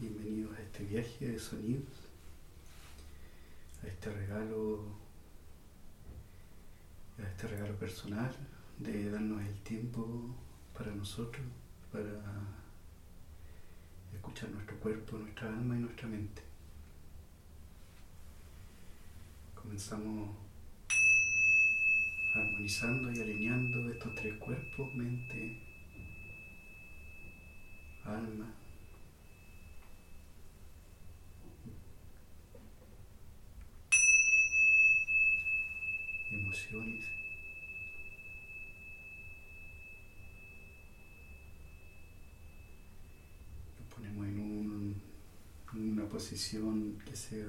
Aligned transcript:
bienvenidos 0.00 0.56
a 0.56 0.62
este 0.62 0.84
viaje 0.84 1.28
de 1.28 1.38
sonidos, 1.38 1.84
a 3.82 3.86
este 3.86 4.10
regalo, 4.10 4.86
a 7.18 7.22
este 7.28 7.46
regalo 7.46 7.74
personal 7.76 8.34
de 8.78 9.10
darnos 9.10 9.42
el 9.42 9.60
tiempo 9.60 10.34
para 10.72 10.94
nosotros, 10.94 11.44
para 11.92 12.22
escuchar 14.14 14.48
nuestro 14.48 14.78
cuerpo, 14.80 15.18
nuestra 15.18 15.48
alma 15.48 15.76
y 15.76 15.80
nuestra 15.80 16.08
mente. 16.08 16.40
Comenzamos 19.54 20.30
armonizando 22.34 23.12
y 23.12 23.20
alineando 23.20 23.92
estos 23.92 24.14
tres 24.14 24.38
cuerpos, 24.38 24.94
mente, 24.94 25.60
alma 28.06 28.62
emociones. 36.52 37.04
Lo 43.78 43.94
ponemos 43.94 44.26
en, 44.26 44.38
un, 44.38 45.02
en 45.74 45.92
una 45.92 46.08
posición 46.32 46.98
que 47.04 47.14
sea 47.14 47.46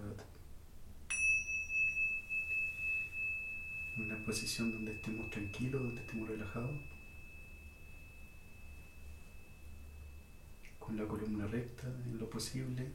una 3.98 4.26
posición 4.26 4.74
donde 4.74 4.92
estemos 4.92 5.30
tranquilos, 5.30 5.82
donde 5.82 6.02
estemos 6.02 6.28
relajados, 6.28 6.82
con 10.80 10.98
la 10.98 11.08
columna 11.08 11.48
recta 11.48 11.88
en 12.06 12.18
lo 12.18 12.30
posible, 12.30 12.92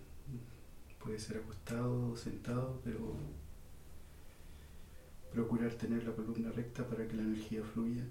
puede 1.02 1.18
ser 1.18 1.38
acostado 1.38 2.10
o 2.10 2.16
sentado, 2.18 2.82
pero 2.84 3.16
procurar 5.32 5.72
tener 5.72 6.04
la 6.04 6.14
columna 6.14 6.50
recta 6.50 6.86
para 6.86 7.08
que 7.08 7.16
la 7.16 7.22
energía 7.22 7.64
fluya. 7.64 8.04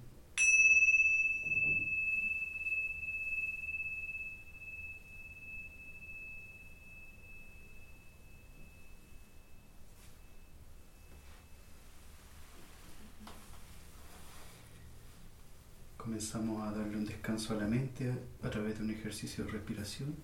Comenzamos 16.17 16.63
a 16.63 16.72
darle 16.72 16.97
un 16.97 17.05
descanso 17.05 17.53
a 17.53 17.57
la 17.57 17.67
mente 17.67 18.11
a 18.41 18.50
través 18.50 18.79
de 18.79 18.83
un 18.85 18.89
ejercicio 18.89 19.45
de 19.45 19.51
respiración. 19.51 20.16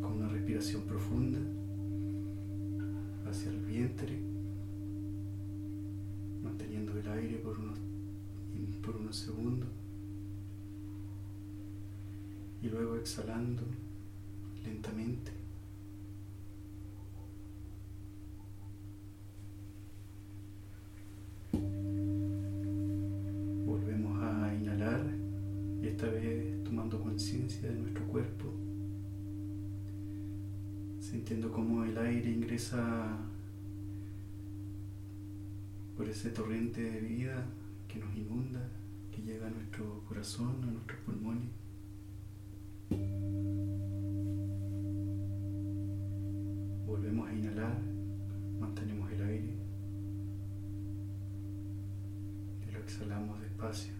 Con 0.00 0.12
una 0.16 0.28
respiración 0.28 0.84
profunda 0.84 1.38
hacia 3.28 3.50
el 3.50 3.60
vientre, 3.60 4.18
manteniendo 6.42 6.98
el 6.98 7.06
aire 7.10 7.36
por 7.36 7.58
unos, 7.58 7.78
por 8.82 8.96
unos 8.96 9.14
segundos 9.14 9.68
y 12.62 12.68
luego 12.68 12.96
exhalando 12.96 13.64
lentamente. 14.64 15.37
Por 35.96 36.08
ese 36.08 36.30
torrente 36.30 36.82
de 36.82 37.00
vida 37.00 37.46
que 37.86 37.98
nos 37.98 38.14
inunda, 38.14 38.60
que 39.10 39.22
llega 39.22 39.46
a 39.46 39.50
nuestro 39.50 40.04
corazón, 40.06 40.62
a 40.62 40.66
nuestros 40.66 41.00
pulmones. 41.00 41.48
Volvemos 46.86 47.28
a 47.28 47.34
inhalar, 47.34 47.80
mantenemos 48.60 49.10
el 49.12 49.22
aire 49.22 49.54
y 52.68 52.70
lo 52.70 52.78
exhalamos 52.80 53.40
despacio. 53.40 53.94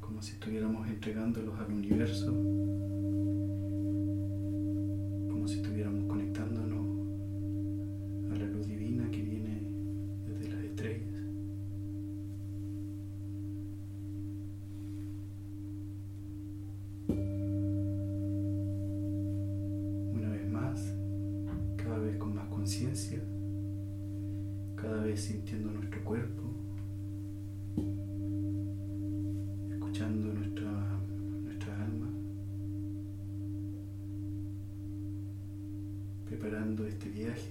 Como 0.00 0.20
si 0.20 0.32
estuviéramos 0.32 0.86
entregándolos 0.88 1.58
al 1.58 1.72
universo 1.72 2.55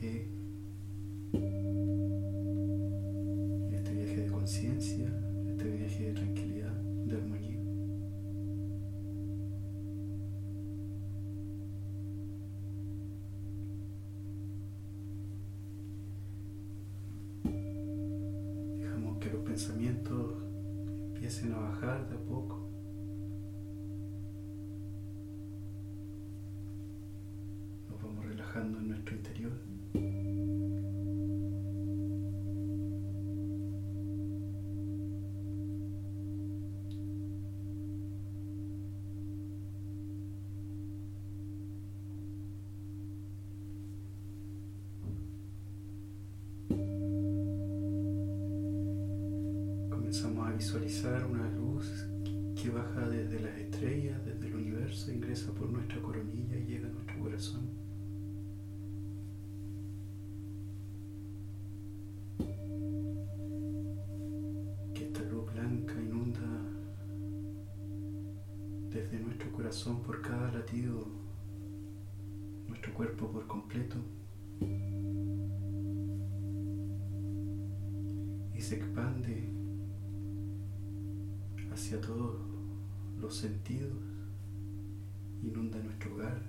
este 0.06 0.35
visualizar 50.80 51.26
una 51.26 51.50
luz 51.52 52.06
que 52.62 52.70
baja 52.70 53.08
desde 53.08 53.40
las 53.40 53.58
estrellas, 53.58 54.26
desde 54.26 54.48
el 54.48 54.56
universo, 54.56 55.12
ingresa 55.12 55.54
por 55.54 55.70
nuestra 55.70 56.02
coronilla 56.02 56.58
y 56.58 56.66
llega 56.66 56.88
a 56.88 56.92
nuestro 56.92 57.20
corazón. 57.20 57.70
Que 64.94 65.06
esta 65.06 65.22
luz 65.24 65.54
blanca 65.54 65.94
inunda 65.94 66.42
desde 68.90 69.20
nuestro 69.20 69.52
corazón 69.54 70.02
por 70.02 70.22
cada 70.22 70.52
latido, 70.52 71.08
nuestro 72.68 72.94
cuerpo 72.94 73.32
por 73.32 73.48
completo. 73.48 73.96
Y 78.54 78.62
se 78.62 78.76
expande 78.76 79.55
hacia 81.86 82.02
todos 82.02 82.38
los 83.22 83.36
sentidos, 83.36 83.94
inunda 85.44 85.78
nuestro 85.84 86.16
hogar, 86.16 86.42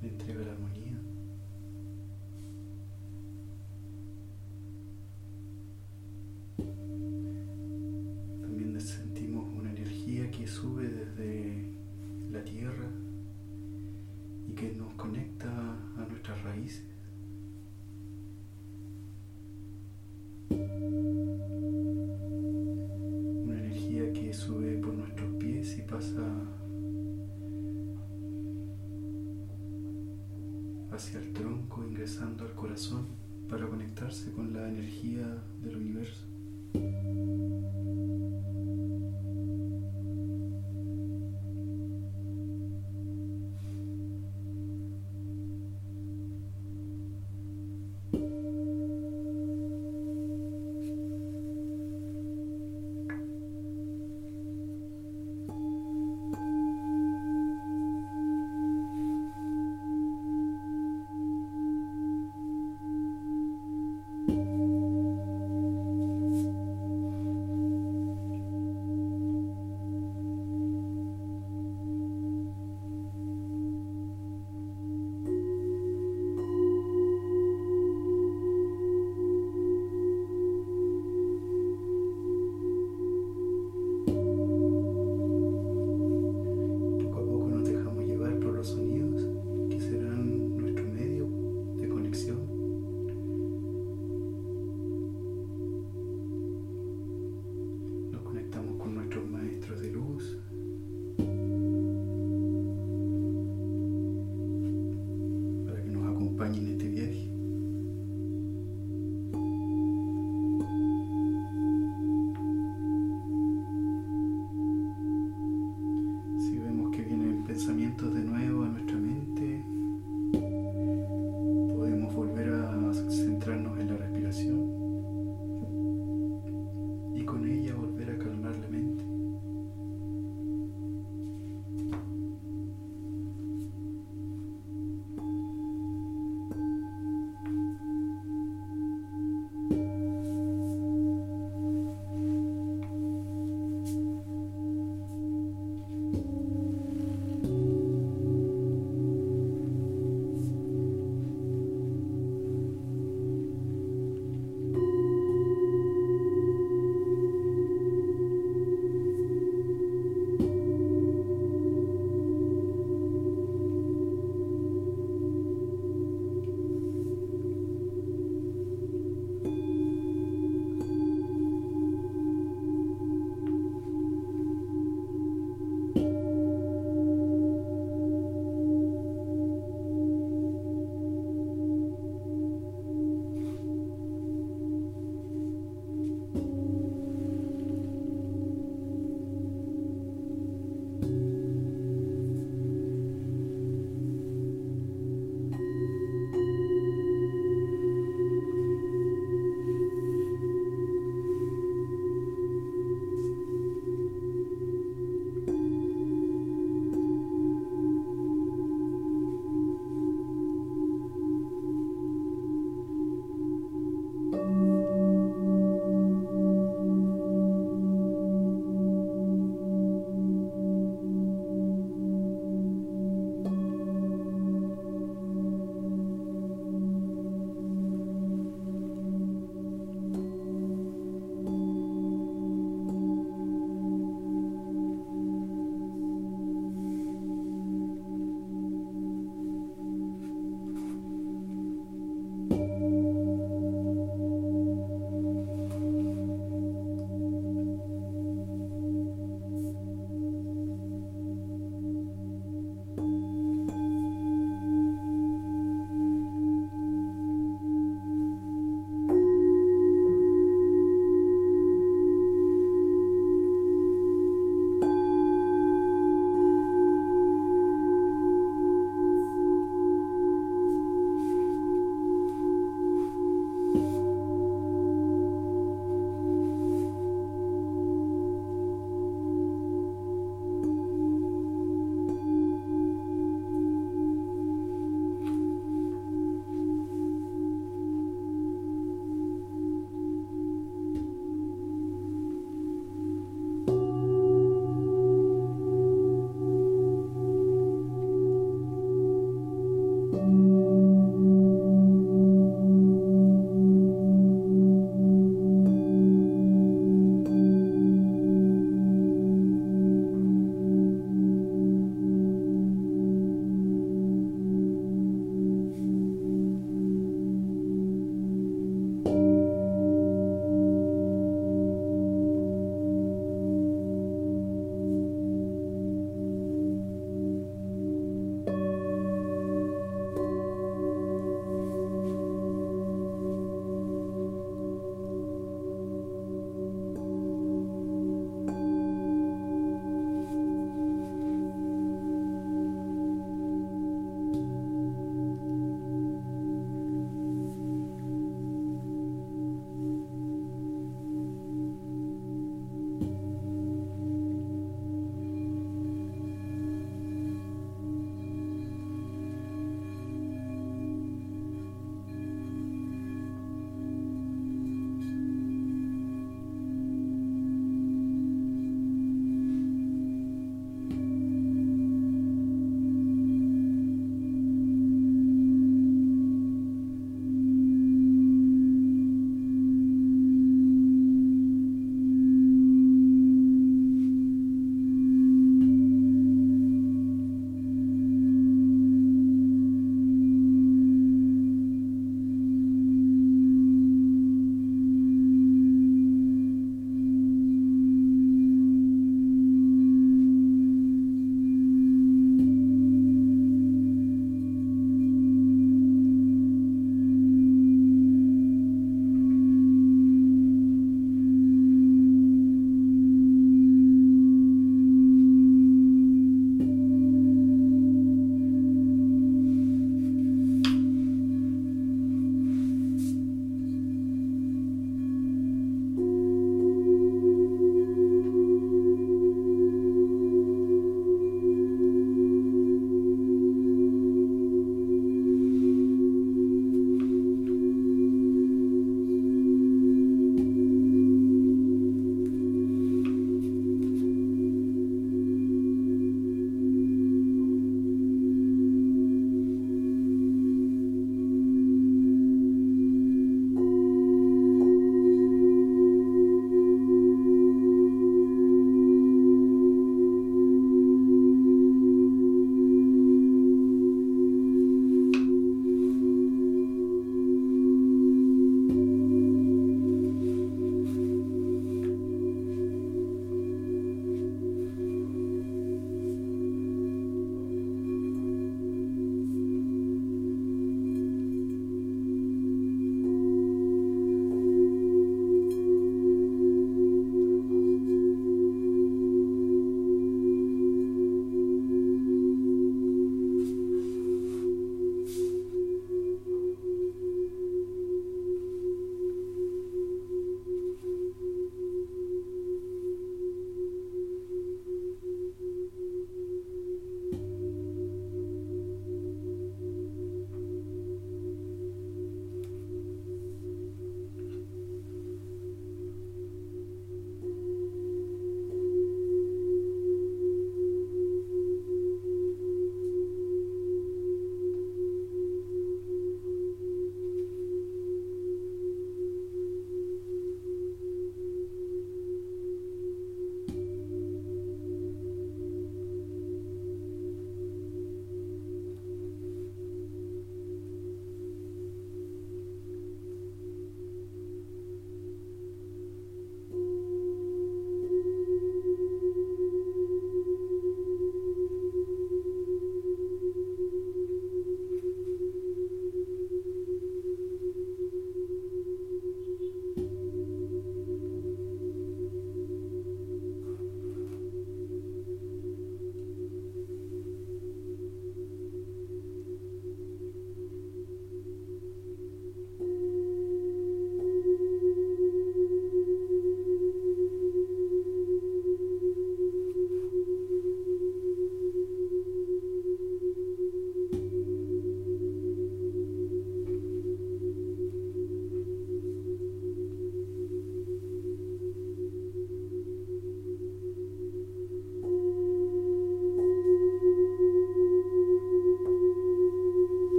entrega 0.00 0.44
la 0.44 0.52
armonía. 0.52 0.83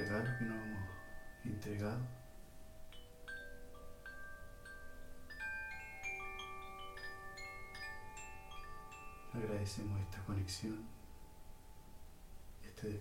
Regalo 0.00 0.38
que 0.38 0.44
nos 0.46 0.56
hemos 0.56 0.88
entregado. 1.44 2.00
Agradecemos 9.34 10.00
esta 10.00 10.24
conexión, 10.24 10.84
este, 12.62 13.00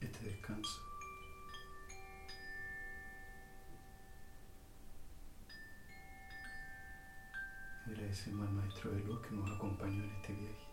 este 0.00 0.24
descanso. 0.24 0.80
Agradecemos 7.86 8.48
al 8.48 8.54
Maestro 8.54 8.90
de 8.90 9.00
Luz 9.00 9.20
que 9.26 9.34
nos 9.34 9.50
acompañó 9.50 10.02
en 10.02 10.10
este 10.12 10.32
viaje. 10.32 10.67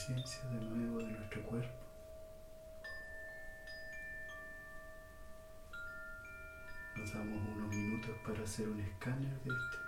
Conciencia 0.00 0.48
de 0.48 0.60
nuevo 0.60 0.98
de 0.98 1.12
nuestro 1.12 1.42
cuerpo. 1.42 1.84
Nos 6.96 7.12
damos 7.12 7.48
unos 7.54 7.68
minutos 7.68 8.16
para 8.26 8.42
hacer 8.42 8.66
un 8.68 8.80
escáner 8.80 9.38
de 9.42 9.50
este, 9.50 9.78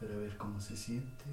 para 0.00 0.16
ver 0.16 0.36
cómo 0.36 0.60
se 0.60 0.76
siente 0.76 1.24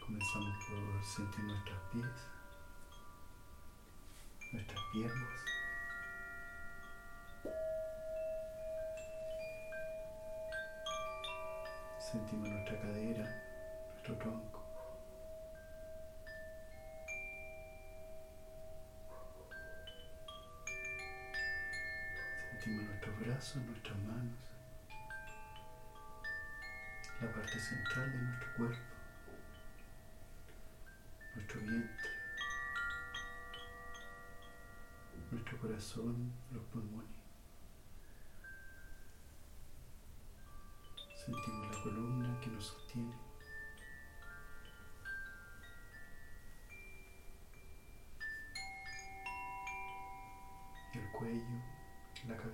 Comenzamos 0.00 0.54
por 0.66 1.04
sentir 1.04 1.44
nuestros 1.44 1.78
pies, 1.90 2.28
nuestras 4.52 4.80
piernas. 4.92 5.63
Sentimos 12.14 12.48
nuestra 12.48 12.78
cadera, 12.78 13.42
nuestro 13.90 14.16
tronco. 14.18 14.62
Sentimos 22.52 22.84
nuestros 22.84 23.18
brazos, 23.18 23.56
nuestras 23.64 23.98
manos, 23.98 24.38
la 27.20 27.32
parte 27.32 27.58
central 27.58 28.12
de 28.12 28.18
nuestro 28.18 28.48
cuerpo 28.58 28.94
nuestro 31.34 31.60
vientre, 31.62 32.10
nuestro 35.32 35.58
corazón, 35.58 36.32
los 36.52 36.62
pulmones. 36.66 37.23
Sentimos 41.24 41.66
la 41.70 41.82
columna 41.82 42.40
que 42.40 42.50
nos 42.50 42.64
sostiene. 42.66 43.14
El 50.92 51.10
cuello, 51.12 51.62
la 52.28 52.36
cabeza. 52.36 52.53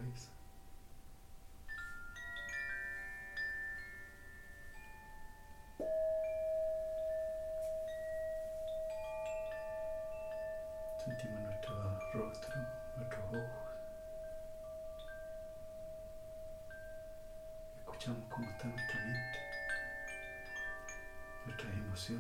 Le 22.09 22.17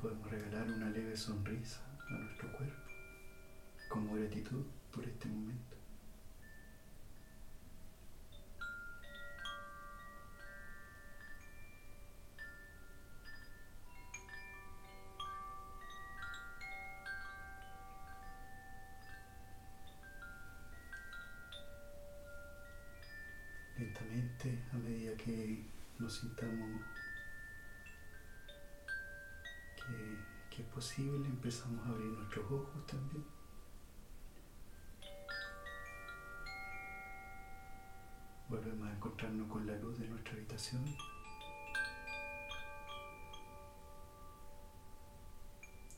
podemos 0.00 0.30
regalar 0.30 0.70
una 0.70 0.88
leve 0.88 1.14
sonrisa 1.14 1.80
a 2.08 2.12
nuestro 2.14 2.50
cuerpo 2.52 2.90
como 3.90 4.14
gratitud 4.14 4.64
por 4.90 5.04
este 5.04 5.28
momento. 5.28 5.79
A 24.48 24.76
medida 24.78 25.14
que 25.16 25.62
nos 25.98 26.14
sintamos 26.18 26.80
que, 29.76 30.62
es 30.62 30.68
posible, 30.68 31.26
empezamos 31.28 31.84
a 31.86 31.90
abrir 31.90 32.06
nuestros 32.06 32.50
ojos 32.50 32.86
también. 32.86 33.24
Volvemos 38.48 38.88
a 38.88 38.92
encontrarnos 38.92 39.48
con 39.48 39.66
la 39.66 39.76
luz 39.76 39.98
de 39.98 40.08
nuestra 40.08 40.32
habitación. 40.32 40.84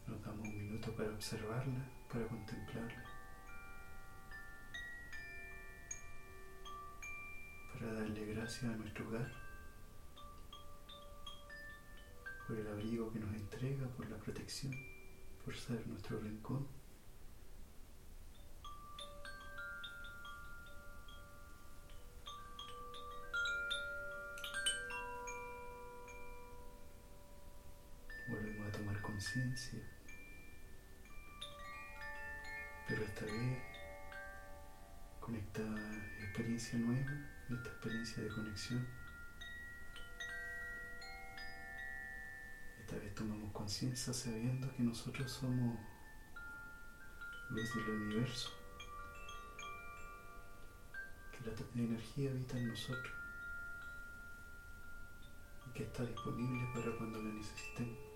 Nos 0.09 0.23
damos 0.23 0.49
un 0.49 0.59
minuto 0.59 0.95
para 0.97 1.11
observarla, 1.11 1.85
para 2.13 2.27
contemplarla. 2.27 3.12
Para 7.83 7.95
darle 7.95 8.27
gracias 8.27 8.65
a 8.73 8.77
nuestro 8.77 9.09
hogar 9.09 9.29
por 12.47 12.57
el 12.57 12.69
abrigo 12.69 13.13
que 13.13 13.19
nos 13.19 13.35
entrega, 13.35 13.89
por 13.89 14.09
la 14.09 14.17
protección, 14.19 14.73
por 15.45 15.57
ser 15.57 15.85
nuestro 15.89 16.21
rincón. 16.21 16.69
Volvemos 28.29 28.69
a 28.69 28.73
tomar 28.73 29.03
conciencia, 29.03 29.81
pero 32.87 33.03
esta 33.03 33.25
vez 33.25 33.63
con 35.19 35.35
esta 35.35 35.63
experiencia 36.21 36.79
nueva 36.79 37.42
esta 37.57 37.69
experiencia 37.69 38.23
de 38.23 38.29
conexión. 38.29 38.87
Esta 42.81 42.97
vez 42.97 43.15
tomamos 43.15 43.53
conciencia 43.53 44.13
sabiendo 44.13 44.73
que 44.75 44.83
nosotros 44.83 45.31
somos 45.31 45.79
luz 47.51 47.75
del 47.75 47.91
universo, 47.91 48.51
que 51.31 51.51
la 51.51 51.83
energía 51.83 52.31
habita 52.31 52.59
en 52.59 52.69
nosotros 52.69 53.13
y 55.69 55.73
que 55.75 55.85
está 55.85 56.05
disponible 56.05 56.67
para 56.75 56.97
cuando 56.97 57.23
la 57.23 57.35
necesitemos. 57.35 58.12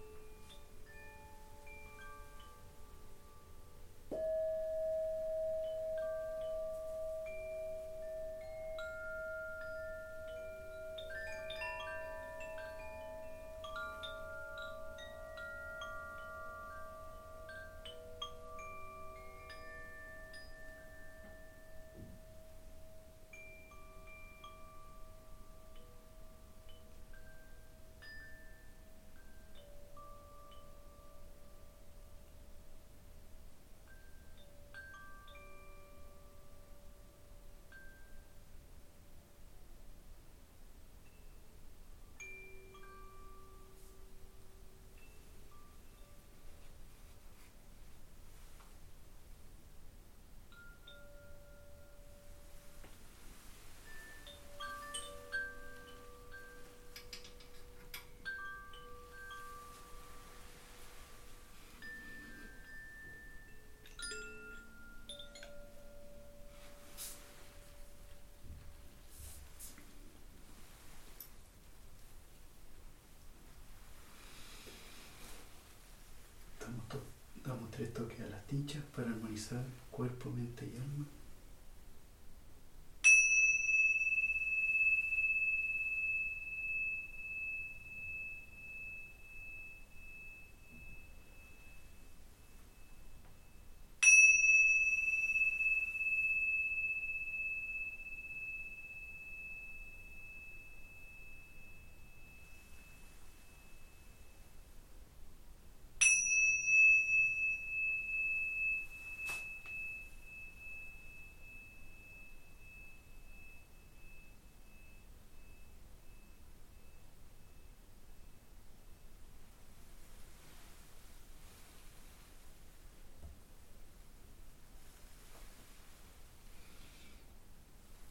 Tres 77.97 78.09
toques 78.09 78.21
a 78.21 78.29
las 78.29 78.47
dichas 78.49 78.83
para 78.95 79.09
armonizar 79.09 79.65
cuerpo, 79.91 80.31
mente 80.31 80.67
y 80.67 80.77
alma. 80.77 81.07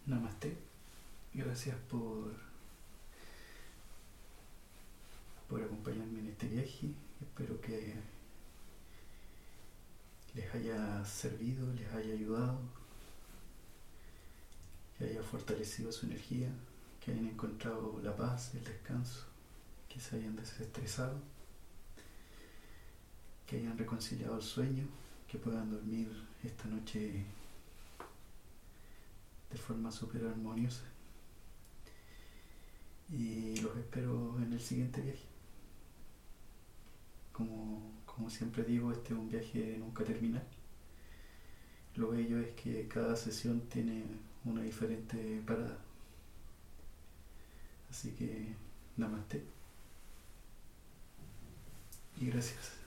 Namaste. 0.08 0.56
Gracias 1.56 1.78
por, 1.90 2.34
por 5.48 5.64
acompañarme 5.64 6.20
en 6.20 6.28
este 6.28 6.48
viaje. 6.48 6.94
Espero 7.22 7.62
que 7.62 7.94
les 10.34 10.54
haya 10.54 11.06
servido, 11.06 11.72
les 11.72 11.88
haya 11.94 12.14
ayudado, 12.14 12.60
que 14.98 15.06
haya 15.06 15.24
fortalecido 15.24 15.94
su 15.94 16.08
energía, 16.08 16.50
que 17.00 17.14
hayan 17.14 17.28
encontrado 17.28 18.02
la 18.04 18.14
paz, 18.14 18.54
el 18.54 18.66
descanso, 18.66 19.24
que 19.88 20.02
se 20.02 20.18
hayan 20.18 20.36
desestresado, 20.36 21.22
que 23.48 23.60
hayan 23.60 23.78
reconciliado 23.78 24.36
el 24.36 24.44
sueño, 24.44 24.86
que 25.26 25.38
puedan 25.38 25.72
dormir 25.72 26.10
esta 26.44 26.66
noche 26.66 27.24
de 29.50 29.58
forma 29.58 29.90
súper 29.90 30.26
armoniosa. 30.26 30.95
Y 33.10 33.58
los 33.58 33.76
espero 33.78 34.36
en 34.40 34.54
el 34.54 34.60
siguiente 34.60 35.02
viaje. 35.02 35.26
Como, 37.32 37.92
como 38.06 38.30
siempre 38.30 38.64
digo, 38.64 38.92
este 38.92 39.14
es 39.14 39.20
un 39.20 39.30
viaje 39.30 39.78
nunca 39.78 40.04
terminal. 40.04 40.44
Lo 41.96 42.10
bello 42.10 42.40
es 42.40 42.52
que 42.54 42.88
cada 42.88 43.16
sesión 43.16 43.62
tiene 43.70 44.04
una 44.44 44.62
diferente 44.62 45.42
parada. 45.46 45.78
Así 47.90 48.12
que 48.12 48.54
namaste. 48.98 49.44
Y 52.20 52.28
gracias. 52.28 52.85